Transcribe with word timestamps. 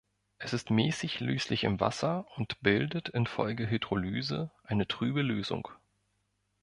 Es 0.39 0.51
ist 0.53 0.71
mäßig 0.71 1.19
löslich 1.19 1.63
in 1.63 1.79
Wasser 1.79 2.25
und 2.35 2.59
bildet 2.63 3.09
infolge 3.09 3.69
Hydrolyse 3.69 4.49
eine 4.63 4.87
trübe 4.87 5.21
Lösung. 5.21 5.67